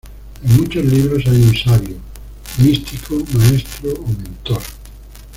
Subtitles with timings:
[0.43, 1.95] En muchos libros hay un sabio,
[2.57, 4.63] místico maestro o mentor.